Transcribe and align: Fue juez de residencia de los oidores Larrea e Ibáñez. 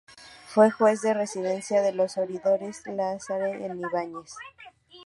Fue 0.47 0.71
juez 0.71 1.03
de 1.03 1.13
residencia 1.13 1.83
de 1.83 1.93
los 1.93 2.17
oidores 2.17 2.81
Larrea 2.87 3.53
e 3.55 3.67
Ibáñez. 3.67 4.33